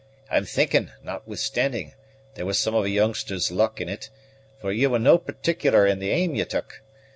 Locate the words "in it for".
3.79-4.71